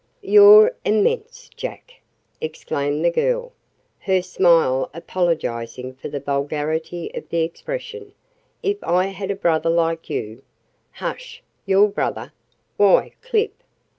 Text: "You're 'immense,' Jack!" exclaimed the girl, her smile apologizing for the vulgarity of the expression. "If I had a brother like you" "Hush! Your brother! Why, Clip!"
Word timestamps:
"You're 0.23 0.71
'immense,' 0.83 1.47
Jack!" 1.55 2.01
exclaimed 2.41 3.05
the 3.05 3.11
girl, 3.11 3.51
her 3.99 4.23
smile 4.23 4.89
apologizing 4.95 5.93
for 5.93 6.09
the 6.09 6.19
vulgarity 6.19 7.11
of 7.13 7.29
the 7.29 7.41
expression. 7.43 8.13
"If 8.63 8.83
I 8.83 9.05
had 9.05 9.29
a 9.29 9.35
brother 9.35 9.69
like 9.69 10.09
you" 10.09 10.41
"Hush! 10.93 11.43
Your 11.67 11.87
brother! 11.87 12.33
Why, 12.77 13.11
Clip!" 13.21 13.53